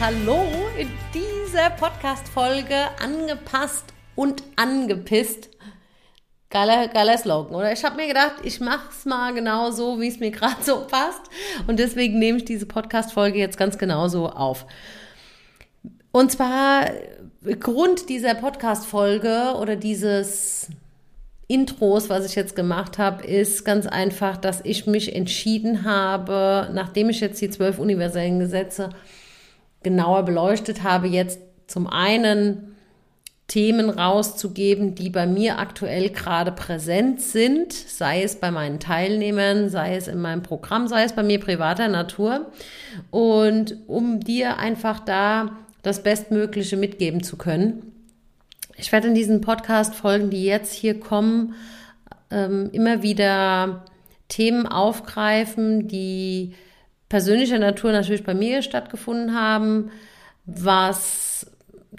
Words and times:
Hallo 0.00 0.46
in 0.78 0.88
dieser 1.12 1.70
Podcast-Folge 1.70 2.76
angepasst 3.02 3.84
und 4.14 4.44
angepisst. 4.54 5.50
Geiler, 6.50 6.86
geiler 6.86 7.18
Slogan, 7.18 7.56
oder? 7.56 7.72
Ich 7.72 7.84
habe 7.84 7.96
mir 7.96 8.06
gedacht, 8.06 8.36
ich 8.44 8.60
mache 8.60 8.90
es 8.92 9.04
mal 9.06 9.34
genau 9.34 9.72
so, 9.72 10.00
wie 10.00 10.06
es 10.06 10.20
mir 10.20 10.30
gerade 10.32 10.62
so 10.62 10.86
passt. 10.86 11.22
Und 11.66 11.80
deswegen 11.80 12.20
nehme 12.20 12.38
ich 12.38 12.44
diese 12.44 12.64
Podcast-Folge 12.64 13.40
jetzt 13.40 13.58
ganz 13.58 13.76
genauso 13.76 14.28
auf. 14.28 14.66
Und 16.12 16.30
zwar 16.30 16.90
Grund 17.58 18.08
dieser 18.08 18.34
Podcast-Folge 18.34 19.54
oder 19.60 19.74
dieses 19.74 20.68
Intros, 21.48 22.08
was 22.08 22.24
ich 22.24 22.36
jetzt 22.36 22.54
gemacht 22.54 22.98
habe, 22.98 23.26
ist 23.26 23.64
ganz 23.64 23.88
einfach, 23.88 24.36
dass 24.36 24.60
ich 24.64 24.86
mich 24.86 25.16
entschieden 25.16 25.84
habe, 25.84 26.70
nachdem 26.72 27.10
ich 27.10 27.18
jetzt 27.18 27.40
die 27.40 27.50
zwölf 27.50 27.80
universellen 27.80 28.38
Gesetze 28.38 28.90
genauer 29.82 30.24
beleuchtet 30.24 30.82
habe, 30.82 31.06
jetzt 31.06 31.40
zum 31.66 31.86
einen 31.86 32.76
Themen 33.48 33.88
rauszugeben, 33.88 34.94
die 34.94 35.08
bei 35.08 35.26
mir 35.26 35.58
aktuell 35.58 36.10
gerade 36.10 36.52
präsent 36.52 37.22
sind, 37.22 37.72
sei 37.72 38.22
es 38.22 38.36
bei 38.36 38.50
meinen 38.50 38.78
Teilnehmern, 38.78 39.70
sei 39.70 39.96
es 39.96 40.06
in 40.06 40.20
meinem 40.20 40.42
Programm, 40.42 40.86
sei 40.86 41.04
es 41.04 41.14
bei 41.14 41.22
mir 41.22 41.40
privater 41.40 41.88
Natur. 41.88 42.52
Und 43.10 43.76
um 43.86 44.20
dir 44.20 44.58
einfach 44.58 45.00
da 45.00 45.56
das 45.82 46.02
Bestmögliche 46.02 46.76
mitgeben 46.76 47.22
zu 47.22 47.38
können. 47.38 47.92
Ich 48.76 48.92
werde 48.92 49.08
in 49.08 49.14
diesen 49.14 49.40
Podcast-Folgen, 49.40 50.28
die 50.28 50.44
jetzt 50.44 50.74
hier 50.74 51.00
kommen, 51.00 51.54
ähm, 52.30 52.68
immer 52.72 53.02
wieder 53.02 53.86
Themen 54.28 54.66
aufgreifen, 54.66 55.88
die 55.88 56.54
persönlicher 57.08 57.58
Natur 57.58 57.92
natürlich 57.92 58.24
bei 58.24 58.34
mir 58.34 58.62
stattgefunden 58.62 59.34
haben, 59.34 59.90
was 60.44 61.46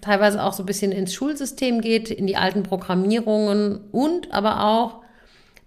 teilweise 0.01 0.43
auch 0.43 0.53
so 0.53 0.63
ein 0.63 0.67
bisschen 0.67 0.91
ins 0.91 1.13
Schulsystem 1.13 1.81
geht, 1.81 2.09
in 2.09 2.27
die 2.27 2.37
alten 2.37 2.63
Programmierungen 2.63 3.81
und 3.91 4.31
aber 4.31 4.63
auch 4.63 5.01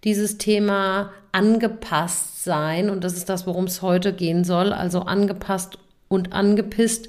dieses 0.05 0.39
Thema 0.39 1.13
angepasst 1.33 2.45
sein. 2.45 2.91
Und 2.91 3.05
das 3.05 3.15
ist 3.15 3.29
das, 3.29 3.47
worum 3.47 3.65
es 3.65 3.83
heute 3.83 4.13
gehen 4.13 4.45
soll. 4.45 4.73
Also 4.73 5.01
angepasst 5.01 5.79
und 6.09 6.33
angepisst. 6.33 7.09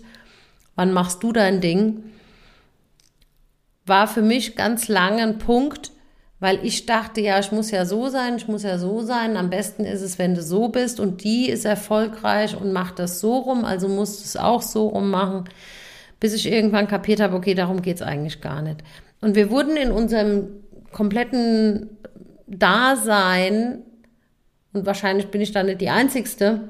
Wann 0.76 0.92
machst 0.92 1.24
du 1.24 1.32
dein 1.32 1.62
Ding? 1.62 2.04
war 3.86 4.08
für 4.08 4.22
mich 4.22 4.56
ganz 4.56 4.88
lange 4.88 5.24
ein 5.24 5.38
Punkt, 5.38 5.92
weil 6.44 6.60
ich 6.66 6.86
dachte, 6.86 7.22
ja, 7.22 7.40
ich 7.40 7.54
muss 7.54 7.72
ja 7.72 7.86
so 7.86 8.10
sein, 8.10 8.36
ich 8.36 8.50
muss 8.50 8.64
ja 8.64 8.78
so 8.78 9.00
sein. 9.00 9.38
Am 9.38 9.50
besten 9.50 9.86
ist 9.86 10.02
es, 10.02 10.20
wenn 10.20 10.36
du 10.36 10.42
so 10.42 10.68
bist 10.68 11.00
und 11.00 11.24
die 11.24 11.50
ist 11.50 11.64
erfolgreich 11.64 12.60
und 12.60 12.74
macht 12.74 13.00
das 13.00 13.22
so 13.22 13.38
rum, 13.38 13.64
also 13.64 13.88
musst 13.88 14.20
du 14.20 14.26
es 14.26 14.36
auch 14.36 14.62
so 14.62 14.90
rum 14.90 15.10
machen, 15.10 15.46
bis 16.20 16.34
ich 16.34 16.52
irgendwann 16.52 16.90
kapiert 16.90 17.22
habe, 17.22 17.38
okay, 17.38 17.54
darum 17.54 17.82
geht 17.82 17.96
es 17.96 18.02
eigentlich 18.02 18.42
gar 18.42 18.62
nicht. 18.62 18.84
Und 19.22 19.36
wir 19.36 19.52
wurden 19.52 19.78
in 19.78 19.90
unserem 19.90 20.50
kompletten 20.92 21.92
Dasein, 22.46 23.84
und 24.74 24.86
wahrscheinlich 24.86 25.28
bin 25.28 25.40
ich 25.40 25.54
da 25.54 25.64
nicht 25.64 25.80
die 25.80 25.92
Einzigste, 25.92 26.68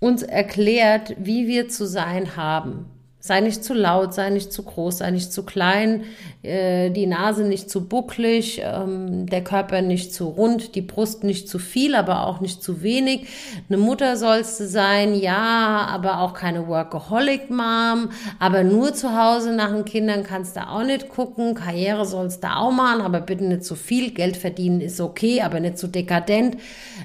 uns 0.00 0.22
erklärt, 0.22 1.14
wie 1.18 1.48
wir 1.48 1.68
zu 1.68 1.86
sein 1.86 2.34
haben. 2.34 2.86
Sei 3.26 3.40
nicht 3.40 3.64
zu 3.64 3.72
laut, 3.72 4.12
sei 4.12 4.28
nicht 4.28 4.52
zu 4.52 4.62
groß, 4.62 4.98
sei 4.98 5.10
nicht 5.10 5.32
zu 5.32 5.44
klein, 5.44 6.02
äh, 6.42 6.90
die 6.90 7.06
Nase 7.06 7.44
nicht 7.44 7.70
zu 7.70 7.88
bucklig, 7.88 8.60
ähm, 8.62 9.24
der 9.24 9.42
Körper 9.42 9.80
nicht 9.80 10.12
zu 10.12 10.26
rund, 10.26 10.74
die 10.74 10.82
Brust 10.82 11.24
nicht 11.24 11.48
zu 11.48 11.58
viel, 11.58 11.94
aber 11.94 12.26
auch 12.26 12.42
nicht 12.42 12.62
zu 12.62 12.82
wenig. 12.82 13.26
Eine 13.70 13.78
Mutter 13.78 14.18
sollst 14.18 14.60
du 14.60 14.66
sein, 14.66 15.14
ja, 15.14 15.86
aber 15.88 16.20
auch 16.20 16.34
keine 16.34 16.68
Workaholic 16.68 17.48
Mom, 17.48 18.10
aber 18.40 18.62
nur 18.62 18.92
zu 18.92 19.18
Hause 19.18 19.54
nach 19.54 19.72
den 19.72 19.86
Kindern 19.86 20.22
kannst 20.22 20.56
du 20.56 20.68
auch 20.68 20.84
nicht 20.84 21.08
gucken. 21.08 21.54
Karriere 21.54 22.04
sollst 22.04 22.44
du 22.44 22.48
auch 22.54 22.72
machen, 22.72 23.00
aber 23.00 23.22
bitte 23.22 23.44
nicht 23.44 23.64
zu 23.64 23.74
viel. 23.74 24.10
Geld 24.10 24.36
verdienen 24.36 24.82
ist 24.82 25.00
okay, 25.00 25.40
aber 25.40 25.60
nicht 25.60 25.78
zu 25.78 25.86
dekadent. 25.86 26.58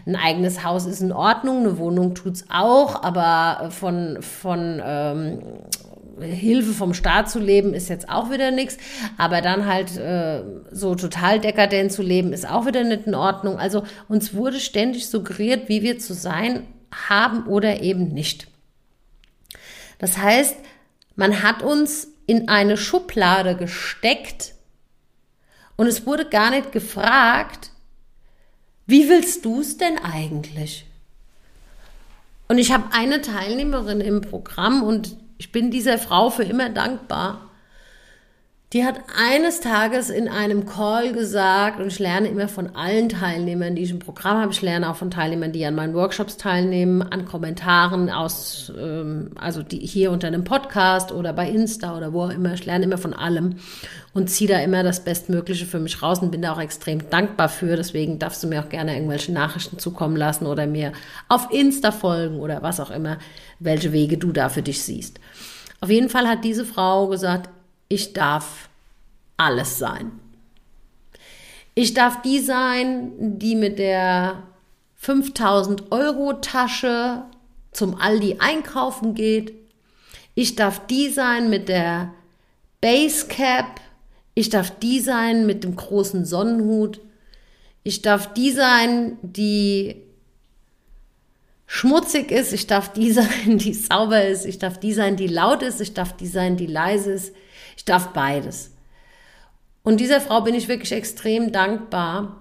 Ein 0.06 0.18
eigenes 0.18 0.66
Haus 0.66 0.86
ist 0.86 1.00
in 1.00 1.14
Ordnung, 1.14 1.60
eine 1.60 1.78
Wohnung 1.78 2.14
tut's 2.14 2.44
auch, 2.50 3.04
aber 3.04 3.70
von 3.72 4.18
von 4.22 4.82
ähm, 4.84 5.40
Hilfe 6.22 6.74
vom 6.74 6.94
Staat 6.94 7.30
zu 7.30 7.40
leben 7.40 7.74
ist 7.74 7.90
jetzt 7.90 8.09
auch 8.09 8.31
wieder 8.31 8.52
nichts, 8.52 8.78
aber 9.18 9.41
dann 9.41 9.66
halt 9.66 9.97
äh, 9.97 10.44
so 10.72 10.96
total 10.96 11.40
dekadent 11.40 11.91
zu 11.91 12.02
leben 12.02 12.34
ist 12.34 12.50
auch 12.50 12.66
wieder 12.66 12.84
nicht 12.84 13.07
in 13.07 13.16
Ordnung. 13.16 13.57
Also 13.57 13.84
uns 14.07 14.34
wurde 14.34 14.59
ständig 14.59 15.07
suggeriert, 15.07 15.69
wie 15.69 15.81
wir 15.81 16.00
zu 16.00 16.13
sein 16.13 16.68
haben 17.07 17.46
oder 17.46 17.81
eben 17.81 18.09
nicht. 18.09 18.47
Das 20.00 20.18
heißt, 20.18 20.56
man 21.16 21.44
hat 21.44 21.62
uns 21.62 22.07
in 22.25 22.47
eine 22.47 22.78
Schublade 22.78 23.56
gesteckt 23.56 24.53
und 25.75 25.88
es 25.88 26.06
wurde 26.06 26.25
gar 26.25 26.51
nicht 26.51 26.72
gefragt, 26.72 27.72
wie 28.86 29.07
willst 29.07 29.46
du 29.46 29.62
es 29.62 29.78
denn 29.78 29.97
eigentlich? 30.00 30.86
Und 32.47 32.57
ich 32.57 32.72
habe 32.72 32.91
eine 32.91 33.22
Teilnehmerin 33.22 34.01
im 34.01 34.22
Programm 34.22 34.81
und 34.81 35.16
ich 35.40 35.52
bin 35.54 35.72
dieser 35.72 35.98
Frau 35.98 36.30
für 36.30 36.44
immer 36.44 36.70
dankbar. 36.70 37.49
Die 38.72 38.85
hat 38.85 39.00
eines 39.18 39.62
Tages 39.62 40.12
in 40.12 40.28
einem 40.28 40.68
Call 40.68 41.12
gesagt, 41.12 41.80
und 41.80 41.88
ich 41.88 41.97
lerne 41.97 42.28
immer 42.28 42.47
von 42.47 42.75
allen 42.75 43.09
Teilnehmern, 43.09 43.74
die 43.74 43.81
ich 43.81 43.90
im 43.90 43.97
Programm 43.97 44.38
habe, 44.38 44.52
ich 44.52 44.62
lerne 44.62 44.91
auch 44.91 44.96
von 44.96 45.09
Teilnehmern, 45.09 45.52
die 45.52 45.66
an 45.66 45.74
meinen 45.74 45.96
Workshops 45.96 46.38
teilnehmen, 46.38 47.02
an 47.02 47.25
Kommentaren 47.25 48.12
aus, 48.12 48.72
ähm, 48.80 49.31
also 49.40 49.63
die 49.63 49.80
hier 49.80 50.12
unter 50.12 50.28
einem 50.28 50.44
Podcast 50.44 51.12
oder 51.12 51.34
bei 51.34 51.50
Insta 51.50 51.97
oder 51.97 52.13
wo 52.13 52.25
auch 52.25 52.30
immer. 52.30 52.53
Ich 52.53 52.63
lerne 52.63 52.85
immer 52.85 53.00
von 53.00 53.16
allem 53.16 53.56
und 54.13 54.30
ziehe 54.30 54.47
da 54.47 54.59
immer 54.59 54.84
das 54.84 55.03
Bestmögliche 55.03 55.66
für 55.66 55.80
mich 55.80 56.03
raus 56.03 56.19
und 56.19 56.30
bin 56.30 56.44
da 56.44 56.53
auch 56.53 56.62
extrem 56.62 57.09
dankbar 57.09 57.50
für. 57.50 57.75
Deswegen 57.75 58.19
darfst 58.19 58.44
du 58.44 58.47
mir 58.47 58.63
auch 58.63 58.69
gerne 58.69 58.94
irgendwelche 58.94 59.31
Nachrichten 59.31 59.80
zukommen 59.80 60.16
lassen 60.16 60.46
oder 60.46 60.68
mir 60.68 60.91
auf 61.28 61.47
Insta 61.51 61.91
folgen 61.91 62.40
oder 62.40 62.62
was 62.62 62.80
auch 62.80 62.91
immer, 62.91 63.18
welche 63.57 63.94
Wege 63.94 64.19
du 64.19 64.31
da 64.31 64.47
für 64.47 64.62
dich 64.62 64.84
siehst. 64.84 65.19
Auf 65.81 65.90
jeden 65.90 66.09
Fall 66.09 66.28
hat 66.28 66.44
diese 66.44 66.66
Frau 66.66 67.07
gesagt, 67.07 67.50
ich 67.90 68.14
darf 68.14 68.70
alles 69.38 69.78
sein. 69.78 70.12
Ich 71.76 71.94
darf 71.94 72.22
die 72.22 72.40
sein, 72.40 73.40
die 73.40 73.56
mit 73.56 73.80
der 73.80 74.44
5000 74.96 75.92
Euro 75.92 76.34
Tasche 76.34 77.24
zum 77.72 77.96
Aldi 77.96 78.38
einkaufen 78.40 79.16
geht. 79.16 79.54
Ich 80.36 80.56
darf 80.56 80.86
die 80.88 81.10
sein 81.10 81.50
mit 81.50 81.70
der 81.70 82.14
Basecap. 82.82 83.80
Ich 84.36 84.50
darf 84.50 84.78
die 84.80 85.00
sein 85.00 85.46
mit 85.46 85.64
dem 85.64 85.76
großen 85.76 86.26
Sonnenhut. 86.26 87.00
Ich 87.84 88.02
darf 88.02 88.34
die 88.34 88.52
sein, 88.52 89.18
die 89.22 89.96
schmutzig 91.66 92.32
ist. 92.32 92.52
Ich 92.52 92.68
darf 92.68 92.92
die 92.92 93.12
sein, 93.14 93.58
die 93.58 93.74
sauber 93.74 94.26
ist. 94.26 94.46
Ich 94.46 94.60
darf 94.60 94.80
die 94.80 94.94
sein, 94.94 95.16
die 95.16 95.28
laut 95.28 95.64
ist. 95.64 95.80
Ich 95.80 95.94
darf 95.94 96.16
die 96.16 96.28
sein, 96.28 96.58
die 96.58 96.68
leise 96.68 97.14
ist. 97.14 97.34
Ich 97.80 97.86
darf 97.86 98.10
beides. 98.10 98.72
Und 99.84 100.02
dieser 100.02 100.20
Frau 100.20 100.42
bin 100.42 100.54
ich 100.54 100.68
wirklich 100.68 100.92
extrem 100.92 101.54
dankbar, 101.54 102.36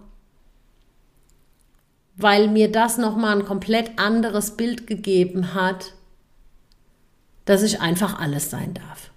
weil 2.16 2.48
mir 2.48 2.72
das 2.72 2.98
nochmal 2.98 3.38
ein 3.38 3.44
komplett 3.44 4.00
anderes 4.00 4.56
Bild 4.56 4.88
gegeben 4.88 5.54
hat, 5.54 5.92
dass 7.44 7.62
ich 7.62 7.80
einfach 7.80 8.18
alles 8.18 8.50
sein 8.50 8.74
darf. 8.74 9.12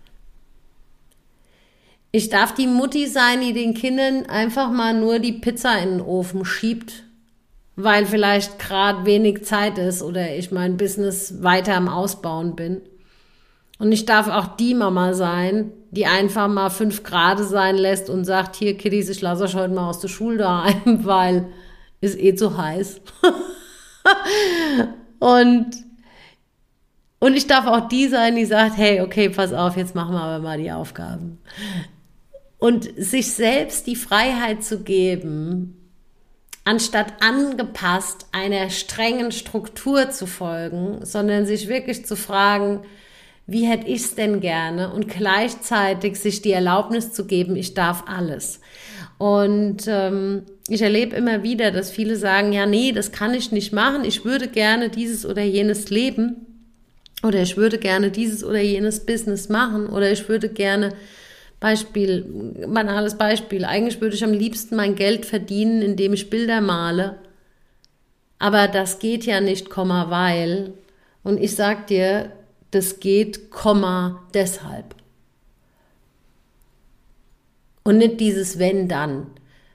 Ich 2.12 2.30
darf 2.30 2.54
die 2.54 2.68
Mutti 2.68 3.08
sein, 3.08 3.42
die 3.42 3.54
den 3.54 3.74
Kindern 3.74 4.28
einfach 4.28 4.70
mal 4.70 4.94
nur 4.94 5.18
die 5.18 5.34
Pizza 5.34 5.80
in 5.80 5.90
den 5.90 6.02
Ofen 6.02 6.46
schiebt, 6.46 7.02
weil 7.76 8.06
vielleicht 8.06 8.60
gerade 8.60 9.08
wenig 9.08 9.44
Zeit 9.44 9.80
ist 9.80 10.04
oder 10.04 10.36
ich 10.36 10.52
mein 10.52 10.78
Business 10.78 11.42
weiter 11.42 11.76
am 11.76 11.90
Ausbauen 11.90 12.56
bin. 12.56 12.82
Und 13.82 13.92
ich 13.92 14.06
darf 14.06 14.28
auch 14.28 14.58
die 14.58 14.76
Mama 14.76 15.16
sein, 15.16 15.72
die 15.90 16.06
einfach 16.06 16.48
mal 16.48 16.70
fünf 16.70 17.02
Grad 17.02 17.40
sein 17.40 17.76
lässt 17.76 18.12
und 18.12 18.26
sagt, 18.26 18.56
hier 18.56 18.78
Kiddies, 18.78 19.10
ich 19.10 19.22
lasse 19.22 19.46
euch 19.46 19.56
heute 19.56 19.74
mal 19.74 19.90
aus 19.90 20.00
der 20.00 20.08
Schule 20.08 20.38
daheim, 20.38 21.00
weil 21.04 21.48
ist 22.00 22.16
eh 22.20 22.36
zu 22.36 22.60
heiß. 22.60 23.02
und, 25.20 25.66
und 27.20 27.36
ich 27.36 27.48
darf 27.48 27.66
auch 27.66 27.88
die 27.88 28.08
sein, 28.08 28.36
die 28.36 28.46
sagt, 28.46 28.78
hey, 28.78 29.02
okay, 29.02 29.30
pass 29.30 29.52
auf, 29.52 29.76
jetzt 29.76 29.96
machen 29.96 30.14
wir 30.14 30.22
aber 30.22 30.44
mal 30.44 30.60
die 30.60 30.72
Aufgaben. 30.72 31.40
Und 32.60 32.88
sich 32.96 33.34
selbst 33.34 33.88
die 33.88 33.96
Freiheit 33.96 34.64
zu 34.64 34.84
geben, 34.84 35.92
anstatt 36.66 37.14
angepasst 37.24 38.28
einer 38.32 38.70
strengen 38.70 39.32
Struktur 39.32 40.12
zu 40.12 40.28
folgen, 40.28 41.04
sondern 41.04 41.48
sich 41.48 41.68
wirklich 41.68 42.06
zu 42.06 42.16
fragen, 42.16 42.82
wie 43.48 43.66
hätte 43.66 43.88
ich 43.88 44.02
es 44.02 44.16
denn 44.16 44.40
gerne 44.40 44.94
und 44.94 45.10
gleichzeitig 45.10 46.20
sich 46.20 46.42
die 46.42 46.52
Erlaubnis 46.52 47.12
zu 47.12 47.26
geben, 47.26 47.56
ich 47.56 47.74
darf 47.74 48.04
alles. 48.08 48.62
Und 49.18 49.84
ähm, 49.88 50.44
ich 50.68 50.82
erlebe 50.82 51.16
immer 51.16 51.44
wieder, 51.44 51.72
dass 51.72 51.92
viele 51.92 52.16
sagen, 52.16 52.54
ja, 52.54 52.66
nee, 52.66 52.92
das 52.92 53.12
kann 53.12 53.34
ich 53.34 53.52
nicht 53.52 53.74
machen, 53.74 54.04
ich 54.04 54.26
würde 54.26 54.48
gerne 54.48 54.90
dieses 54.90 55.26
oder 55.26 55.44
jenes 55.44 55.90
leben. 55.90 56.48
oder 57.24 57.42
ich 57.42 57.56
würde 57.56 57.78
gerne 57.78 58.10
dieses 58.10 58.44
oder 58.44 58.60
jenes 58.60 59.06
Business 59.06 59.48
machen 59.48 59.88
oder 59.88 60.12
ich 60.12 60.28
würde 60.28 60.50
gerne 60.50 60.94
Beispiel, 61.60 62.26
banales 62.68 63.16
Beispiel, 63.16 63.66
eigentlich 63.66 64.02
würde 64.02 64.16
ich 64.16 64.24
am 64.24 64.34
liebsten 64.34 64.76
mein 64.76 64.96
Geld 64.96 65.28
verdienen, 65.28 65.84
indem 65.84 66.14
ich 66.14 66.32
Bilder 66.32 66.60
male. 66.60 67.18
Aber 68.40 68.68
das 68.68 68.98
geht 68.98 69.26
ja 69.26 69.40
nicht, 69.40 69.70
weil. 69.78 70.74
Und 71.22 71.40
ich 71.40 71.56
sag 71.56 71.86
dir, 71.86 72.32
das 72.72 73.00
geht, 73.00 73.52
Komma, 73.52 74.22
deshalb. 74.34 74.96
Und 77.84 77.98
nicht 77.98 78.20
dieses 78.20 78.60
wenn 78.60 78.88
dann. 78.88 79.28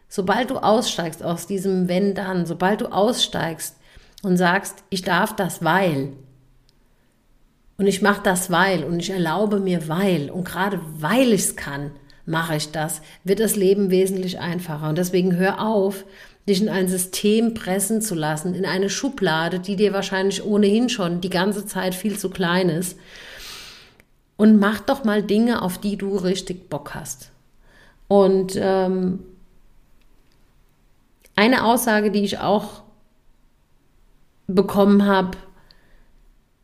Sobald 0.09 0.51
du 0.51 0.59
aussteigst 0.59 1.23
aus 1.23 1.47
diesem 1.47 1.89
wenn 1.89 2.15
dann, 2.15 2.47
sobald 2.47 2.81
du 2.81 2.87
aussteigst 2.87 3.77
und 4.23 4.37
sagst, 4.37 4.85
ich 4.91 5.03
darf 5.03 5.35
das 5.35 5.65
weil 5.65 6.13
und 7.77 7.87
ich 7.87 8.03
mache 8.03 8.23
das 8.23 8.51
weil 8.51 8.85
und 8.85 9.01
ich 9.01 9.11
erlaube 9.11 9.61
mir 9.61 9.89
weil 9.89 10.31
und 10.31 10.45
gerade 10.45 10.81
weil 10.99 11.33
ich 11.33 11.43
es 11.43 11.57
kann, 11.57 11.91
mache 12.25 12.57
ich 12.57 12.71
das, 12.73 13.03
wird 13.25 13.41
das 13.41 13.57
Leben 13.57 13.91
wesentlich 13.91 14.39
einfacher. 14.39 14.89
Und 14.89 14.99
deswegen 14.99 15.37
hör 15.37 15.61
auf, 15.61 16.05
dich 16.49 16.63
in 16.63 16.69
ein 16.69 16.89
System 16.89 17.55
pressen 17.55 18.01
zu 18.01 18.15
lassen, 18.15 18.55
in 18.55 18.65
eine 18.65 18.89
Schublade, 18.89 19.59
die 19.59 19.77
dir 19.77 19.93
wahrscheinlich 19.93 20.45
ohnehin 20.45 20.89
schon 20.89 21.21
die 21.21 21.31
ganze 21.31 21.67
Zeit 21.67 21.95
viel 21.95 22.19
zu 22.19 22.31
klein 22.31 22.69
ist. 22.69 22.99
Und 24.37 24.59
mach 24.59 24.81
doch 24.81 25.03
mal 25.03 25.23
Dinge, 25.23 25.63
auf 25.63 25.79
die 25.79 25.97
du 25.97 26.17
richtig 26.17 26.69
Bock 26.69 26.95
hast. 26.95 27.31
Und 28.07 28.53
ähm, 28.57 29.21
eine 31.35 31.65
Aussage, 31.65 32.11
die 32.11 32.25
ich 32.25 32.39
auch 32.39 32.83
bekommen 34.47 35.07
habe 35.07 35.37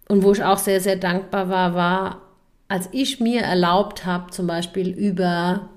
und 0.09 0.23
wo 0.23 0.33
ich 0.33 0.45
auch 0.45 0.59
sehr, 0.59 0.81
sehr 0.81 0.97
dankbar 0.97 1.49
war, 1.49 1.75
war, 1.75 2.21
als 2.69 2.89
ich 2.93 3.21
mir 3.21 3.43
erlaubt 3.43 4.07
habe, 4.07 4.31
zum 4.31 4.47
Beispiel 4.47 4.89
über, 4.89 5.69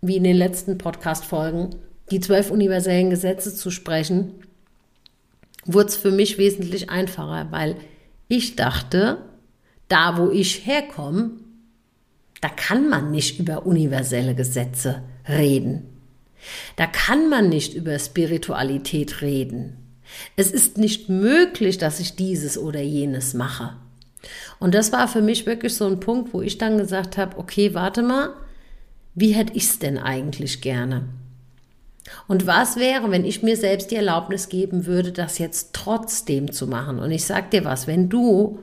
wie 0.00 0.16
in 0.16 0.24
den 0.24 0.36
letzten 0.36 0.76
Podcast-Folgen, 0.76 1.76
die 2.10 2.20
zwölf 2.20 2.50
universellen 2.50 3.10
Gesetze 3.10 3.54
zu 3.54 3.70
sprechen, 3.70 4.34
wurde 5.64 5.88
es 5.88 5.96
für 5.96 6.12
mich 6.12 6.38
wesentlich 6.38 6.90
einfacher, 6.90 7.48
weil 7.50 7.76
ich 8.28 8.56
dachte, 8.56 9.18
da 9.88 10.16
wo 10.18 10.30
ich 10.30 10.66
herkomme, 10.66 11.32
da 12.40 12.48
kann 12.48 12.88
man 12.88 13.10
nicht 13.10 13.38
über 13.38 13.66
universelle 13.66 14.34
Gesetze 14.34 15.02
reden. 15.28 15.82
Da 16.76 16.86
kann 16.86 17.28
man 17.28 17.48
nicht 17.48 17.74
über 17.74 17.98
Spiritualität 17.98 19.20
reden. 19.22 19.76
Es 20.36 20.52
ist 20.52 20.78
nicht 20.78 21.08
möglich, 21.08 21.78
dass 21.78 21.98
ich 21.98 22.14
dieses 22.14 22.56
oder 22.58 22.80
jenes 22.80 23.34
mache. 23.34 23.76
Und 24.58 24.74
das 24.74 24.92
war 24.92 25.08
für 25.08 25.22
mich 25.22 25.46
wirklich 25.46 25.74
so 25.74 25.86
ein 25.86 26.00
Punkt, 26.00 26.32
wo 26.32 26.40
ich 26.42 26.58
dann 26.58 26.78
gesagt 26.78 27.16
habe, 27.16 27.38
okay, 27.38 27.74
warte 27.74 28.02
mal, 28.02 28.30
wie 29.14 29.32
hätte 29.32 29.54
ich 29.54 29.64
es 29.64 29.78
denn 29.78 29.98
eigentlich 29.98 30.60
gerne? 30.60 31.08
Und 32.28 32.46
was 32.46 32.76
wäre, 32.76 33.10
wenn 33.10 33.24
ich 33.24 33.42
mir 33.42 33.56
selbst 33.56 33.90
die 33.90 33.96
Erlaubnis 33.96 34.48
geben 34.48 34.86
würde, 34.86 35.12
das 35.12 35.38
jetzt 35.38 35.72
trotzdem 35.72 36.52
zu 36.52 36.66
machen? 36.66 36.98
Und 36.98 37.10
ich 37.10 37.24
sag 37.24 37.50
dir 37.50 37.64
was, 37.64 37.86
wenn 37.86 38.08
du 38.08 38.60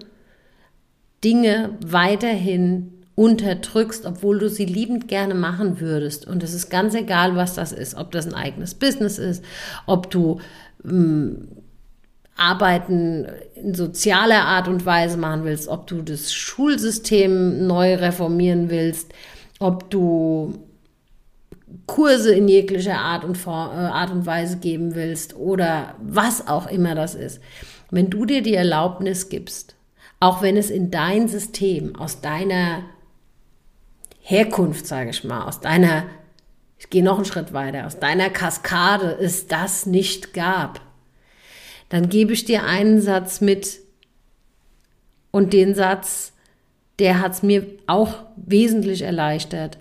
Dinge 1.24 1.78
weiterhin 1.86 3.04
unterdrückst, 3.16 4.06
obwohl 4.06 4.40
du 4.40 4.50
sie 4.50 4.66
liebend 4.66 5.08
gerne 5.08 5.36
machen 5.36 5.80
würdest. 5.80 6.28
Und 6.28 6.44
es 6.44 6.54
ist 6.54 6.70
ganz 6.70 6.96
egal, 6.96 7.36
was 7.36 7.54
das 7.54 7.72
ist, 7.72 7.96
ob 7.96 8.12
das 8.12 8.26
ein 8.26 8.34
eigenes 8.34 8.74
Business 8.74 9.20
ist, 9.20 9.44
ob 9.86 10.10
du 10.10 10.40
ähm, 10.84 11.48
Arbeiten 12.36 13.28
in 13.56 13.76
sozialer 13.76 14.46
Art 14.46 14.68
und 14.68 14.86
Weise 14.86 15.18
machen 15.18 15.44
willst, 15.44 15.68
ob 15.68 15.86
du 15.86 16.02
das 16.02 16.34
Schulsystem 16.34 17.68
neu 17.68 17.96
reformieren 17.96 18.72
willst, 18.72 19.14
ob 19.60 19.92
du 19.92 20.56
Kurse 21.86 22.34
in 22.34 22.48
jeglicher 22.48 22.98
Art 23.00 23.24
und, 23.24 23.38
Form, 23.38 23.72
äh, 23.72 23.82
Art 23.82 24.12
und 24.12 24.26
Weise 24.26 24.58
geben 24.58 24.96
willst 24.96 25.36
oder 25.36 25.96
was 26.02 26.48
auch 26.48 26.68
immer 26.68 26.96
das 26.96 27.16
ist. 27.16 27.42
Wenn 27.92 28.10
du 28.10 28.26
dir 28.26 28.42
die 28.42 28.56
Erlaubnis 28.56 29.30
gibst, 29.30 29.76
auch 30.20 30.42
wenn 30.42 30.56
es 30.56 30.70
in 30.70 30.90
dein 30.90 31.28
System, 31.28 31.96
aus 31.96 32.22
deiner 32.22 32.84
Herkunft, 34.22 34.88
sage 34.88 35.10
ich 35.10 35.24
mal, 35.24 35.46
aus 35.46 35.60
deiner, 35.60 36.06
ich 36.78 36.90
gehe 36.90 37.04
noch 37.04 37.18
einen 37.18 37.26
Schritt 37.26 37.54
weiter, 37.54 37.86
aus 37.86 38.00
deiner 38.00 38.30
Kaskade 38.30 39.18
es 39.20 39.48
das 39.48 39.86
nicht 39.86 40.34
gab, 40.34 40.80
dann 41.90 42.10
gebe 42.10 42.34
ich 42.34 42.46
dir 42.46 42.64
einen 42.64 43.02
Satz 43.02 43.42
mit 43.42 43.80
und 45.32 45.54
den 45.54 45.76
Satz, 45.76 46.34
der 47.00 47.20
hat 47.20 47.34
es 47.34 47.44
mir 47.44 47.66
auch 47.88 48.20
wesentlich 48.36 49.02
erleichtert, 49.02 49.78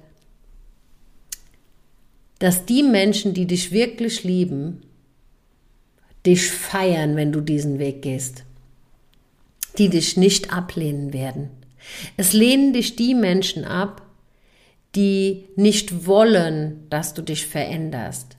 dass 2.42 2.64
die 2.64 2.82
Menschen, 2.82 3.34
die 3.34 3.46
dich 3.46 3.70
wirklich 3.70 4.24
lieben, 4.24 4.82
dich 6.26 6.50
feiern, 6.50 7.14
wenn 7.14 7.30
du 7.30 7.40
diesen 7.40 7.78
Weg 7.78 8.02
gehst, 8.02 8.42
die 9.78 9.88
dich 9.88 10.16
nicht 10.16 10.52
ablehnen 10.52 11.12
werden. 11.12 11.50
Es 12.16 12.32
lehnen 12.32 12.72
dich 12.72 12.96
die 12.96 13.14
Menschen 13.14 13.64
ab, 13.64 14.02
die 14.96 15.44
nicht 15.54 16.08
wollen, 16.08 16.84
dass 16.90 17.14
du 17.14 17.22
dich 17.22 17.46
veränderst. 17.46 18.36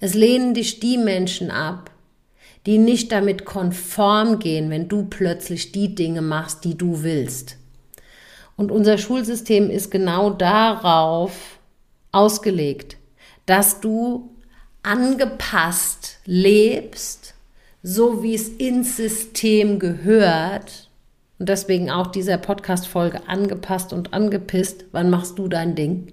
Es 0.00 0.14
lehnen 0.14 0.54
dich 0.54 0.80
die 0.80 0.98
Menschen 0.98 1.52
ab, 1.52 1.92
die 2.66 2.78
nicht 2.78 3.12
damit 3.12 3.44
konform 3.44 4.40
gehen, 4.40 4.68
wenn 4.68 4.88
du 4.88 5.04
plötzlich 5.04 5.70
die 5.70 5.94
Dinge 5.94 6.22
machst, 6.22 6.64
die 6.64 6.76
du 6.76 7.04
willst. 7.04 7.56
Und 8.56 8.72
unser 8.72 8.98
Schulsystem 8.98 9.70
ist 9.70 9.92
genau 9.92 10.30
darauf 10.30 11.60
ausgelegt, 12.10 12.96
dass 13.46 13.80
du 13.80 14.30
angepasst 14.82 16.18
lebst, 16.24 17.34
so 17.82 18.22
wie 18.22 18.34
es 18.34 18.48
ins 18.48 18.96
System 18.96 19.78
gehört. 19.78 20.88
Und 21.38 21.48
deswegen 21.48 21.90
auch 21.90 22.08
dieser 22.08 22.38
Podcast-Folge 22.38 23.28
angepasst 23.28 23.92
und 23.92 24.14
angepisst. 24.14 24.84
Wann 24.92 25.10
machst 25.10 25.38
du 25.38 25.48
dein 25.48 25.74
Ding? 25.74 26.12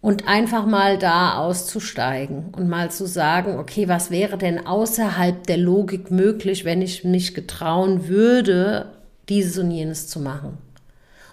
und 0.00 0.28
einfach 0.28 0.64
mal 0.64 0.96
da 0.96 1.38
auszusteigen 1.38 2.54
und 2.56 2.68
mal 2.68 2.90
zu 2.90 3.06
sagen, 3.06 3.58
okay, 3.58 3.88
was 3.88 4.10
wäre 4.10 4.38
denn 4.38 4.66
außerhalb 4.66 5.46
der 5.46 5.56
Logik 5.56 6.10
möglich, 6.10 6.64
wenn 6.64 6.82
ich 6.82 7.04
mich 7.04 7.34
getrauen 7.34 8.06
würde, 8.08 8.92
dieses 9.28 9.58
und 9.58 9.70
jenes 9.70 10.06
zu 10.06 10.20
machen. 10.20 10.58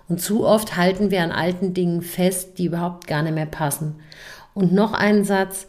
Und 0.07 0.21
zu 0.21 0.45
oft 0.45 0.75
halten 0.77 1.09
wir 1.11 1.23
an 1.23 1.31
alten 1.31 1.73
Dingen 1.73 2.01
fest, 2.01 2.57
die 2.57 2.65
überhaupt 2.65 3.07
gar 3.07 3.23
nicht 3.23 3.35
mehr 3.35 3.45
passen. 3.45 3.95
Und 4.55 4.73
noch 4.73 4.93
ein 4.93 5.23
Satz, 5.23 5.67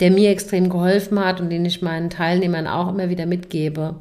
der 0.00 0.10
mir 0.10 0.30
extrem 0.30 0.70
geholfen 0.70 1.22
hat 1.22 1.40
und 1.40 1.50
den 1.50 1.66
ich 1.66 1.82
meinen 1.82 2.08
Teilnehmern 2.08 2.66
auch 2.66 2.88
immer 2.88 3.10
wieder 3.10 3.26
mitgebe. 3.26 3.96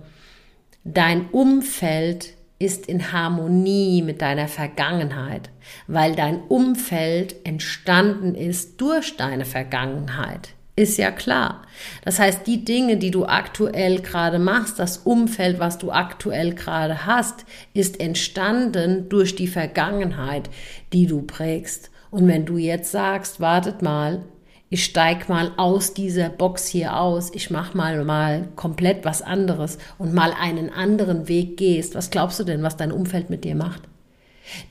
Dein 0.84 1.30
Umfeld 1.32 2.34
ist 2.58 2.86
in 2.86 3.12
Harmonie 3.12 4.02
mit 4.02 4.22
deiner 4.22 4.48
Vergangenheit, 4.48 5.50
weil 5.88 6.16
dein 6.16 6.42
Umfeld 6.44 7.36
entstanden 7.44 8.36
ist 8.36 8.80
durch 8.80 9.18
deine 9.18 9.46
Vergangenheit. 9.46 10.56
Ist 10.76 10.98
ja 10.98 11.12
klar. 11.12 11.64
Das 12.04 12.18
heißt, 12.18 12.48
die 12.48 12.66
Dinge, 12.66 12.98
die 12.98 13.12
du 13.12 13.26
aktuell 13.26 14.00
gerade 14.00 14.40
machst, 14.40 14.80
das 14.80 14.98
Umfeld, 15.00 15.60
was 15.60 15.78
du 15.78 15.92
aktuell 15.92 16.56
gerade 16.56 17.06
hast, 17.06 17.46
ist 17.74 18.00
entstanden 18.00 19.10
durch 19.10 19.36
die 19.36 19.48
Vergangenheit, 19.48 20.50
die 20.94 21.06
du 21.08 21.22
prägst. 21.22 21.91
Und 22.12 22.27
wenn 22.27 22.46
du 22.46 22.58
jetzt 22.58 22.91
sagst, 22.91 23.39
wartet 23.39 23.82
mal, 23.82 24.24
ich 24.70 24.86
steig 24.86 25.27
mal 25.27 25.51
aus 25.58 25.94
dieser 25.94 26.30
Box 26.30 26.68
hier 26.68 26.98
aus, 26.98 27.32
ich 27.34 27.50
mach 27.50 27.74
mal 27.74 28.06
mal 28.06 28.50
komplett 28.56 29.03
was 29.03 29.22
anderes 29.22 29.77
und 29.98 30.13
mal 30.13 30.34
einen 30.34 30.70
anderen 30.70 31.27
Weg 31.27 31.58
gehst, 31.58 31.96
was 31.96 32.10
glaubst 32.10 32.39
du 32.39 32.44
denn, 32.44 32.63
was 32.63 32.77
dein 32.77 32.91
Umfeld 32.91 33.30
mit 33.30 33.44
dir 33.44 33.56
macht? 33.56 33.82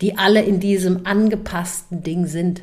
Die 0.00 0.16
alle 0.16 0.42
in 0.42 0.60
diesem 0.60 1.06
angepassten 1.06 2.02
Ding 2.02 2.26
sind. 2.26 2.62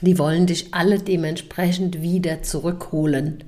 Die 0.00 0.18
wollen 0.18 0.46
dich 0.46 0.74
alle 0.74 0.98
dementsprechend 0.98 2.02
wieder 2.02 2.42
zurückholen 2.42 3.44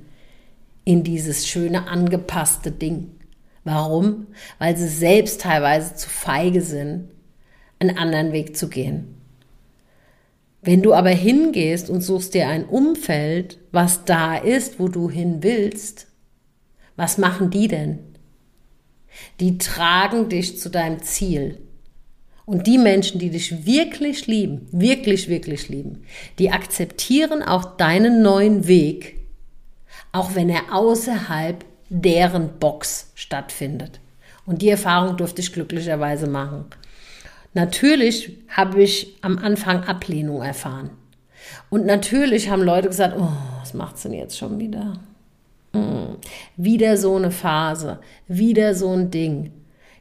in 0.85 1.03
dieses 1.03 1.47
schöne 1.47 1.87
angepasste 1.87 2.71
Ding. 2.71 3.11
Warum? 3.65 4.27
Weil 4.59 4.77
sie 4.77 4.87
selbst 4.87 5.41
teilweise 5.41 5.95
zu 5.95 6.09
feige 6.09 6.61
sind, 6.61 7.09
einen 7.79 7.97
anderen 7.97 8.31
Weg 8.31 8.55
zu 8.55 8.69
gehen. 8.69 9.14
Wenn 10.65 10.81
du 10.81 10.95
aber 10.95 11.11
hingehst 11.11 11.91
und 11.91 12.01
suchst 12.01 12.33
dir 12.33 12.47
ein 12.47 12.65
Umfeld, 12.65 13.59
was 13.71 14.03
da 14.03 14.35
ist, 14.35 14.79
wo 14.79 14.87
du 14.87 15.11
hin 15.11 15.37
willst, 15.41 16.07
was 16.95 17.19
machen 17.19 17.51
die 17.51 17.67
denn? 17.67 17.99
Die 19.39 19.59
tragen 19.59 20.27
dich 20.27 20.59
zu 20.59 20.69
deinem 20.69 21.03
Ziel. 21.03 21.59
Und 22.45 22.65
die 22.65 22.79
Menschen, 22.79 23.19
die 23.19 23.29
dich 23.29 23.65
wirklich 23.65 24.25
lieben, 24.25 24.67
wirklich, 24.71 25.29
wirklich 25.29 25.69
lieben, 25.69 26.03
die 26.39 26.51
akzeptieren 26.51 27.43
auch 27.43 27.77
deinen 27.77 28.23
neuen 28.23 28.67
Weg, 28.67 29.19
auch 30.11 30.33
wenn 30.33 30.49
er 30.49 30.73
außerhalb 30.73 31.63
deren 31.89 32.57
Box 32.59 33.11
stattfindet. 33.13 33.99
Und 34.47 34.61
die 34.61 34.69
Erfahrung 34.69 35.17
durfte 35.17 35.41
ich 35.41 35.53
glücklicherweise 35.53 36.27
machen. 36.27 36.65
Natürlich 37.55 38.37
habe 38.49 38.83
ich 38.83 39.15
am 39.21 39.37
Anfang 39.37 39.85
Ablehnung 39.85 40.41
erfahren. 40.41 40.89
Und 41.69 41.85
natürlich 41.85 42.49
haben 42.49 42.61
Leute 42.61 42.89
gesagt, 42.89 43.15
oh, 43.17 43.31
was 43.61 43.73
macht 43.73 43.97
sie 43.97 44.09
denn 44.09 44.19
jetzt 44.19 44.37
schon 44.37 44.59
wieder? 44.59 44.99
Hm, 45.73 46.17
wieder 46.57 46.97
so 46.97 47.15
eine 47.15 47.31
Phase, 47.31 47.99
wieder 48.27 48.75
so 48.75 48.91
ein 48.91 49.09
Ding. 49.09 49.53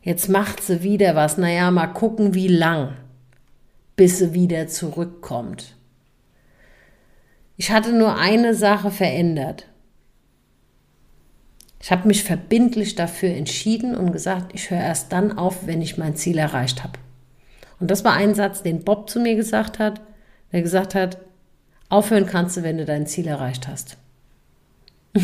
Jetzt 0.03 0.29
macht 0.29 0.65
sie 0.65 0.83
wieder 0.83 1.15
was. 1.15 1.39
Naja, 1.39 1.71
mal 1.71 1.87
gucken, 1.87 2.35
wie 2.35 2.49
lang, 2.49 2.97
bis 3.95 4.19
sie 4.19 4.35
wieder 4.35 4.67
zurückkommt. 4.67 5.77
Ich 7.57 7.71
hatte 7.71 7.93
nur 7.93 8.19
eine 8.19 8.55
Sache 8.55 8.91
verändert. 8.91 9.69
Ich 11.81 11.93
habe 11.93 12.09
mich 12.09 12.25
verbindlich 12.25 12.97
dafür 12.97 13.29
entschieden 13.29 13.95
und 13.95 14.11
gesagt, 14.11 14.51
ich 14.55 14.71
höre 14.71 14.81
erst 14.81 15.13
dann 15.13 15.39
auf, 15.39 15.69
wenn 15.69 15.83
ich 15.83 15.99
mein 15.99 16.17
Ziel 16.17 16.39
erreicht 16.39 16.83
habe. 16.83 16.99
Und 17.81 17.91
das 17.91 18.05
war 18.05 18.13
ein 18.13 18.35
Satz, 18.35 18.63
den 18.63 18.85
Bob 18.85 19.11
zu 19.11 19.21
mir 19.21 19.35
gesagt 19.37 19.79
hat, 19.79 20.01
der 20.53 20.63
gesagt 20.63 20.95
hat, 20.95 21.19
aufhören 21.89 22.27
kannst 22.27 22.57
du, 22.57 22.63
wenn 22.63 22.79
du 22.79 22.85
dein 22.85 23.07
Ziel 23.07 23.27
erreicht 23.27 23.69
hast. 23.69 23.97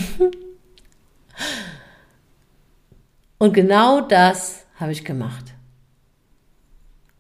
und 3.38 3.54
genau 3.54 4.00
das 4.00 4.66
habe 4.76 4.92
ich 4.92 5.04
gemacht. 5.04 5.54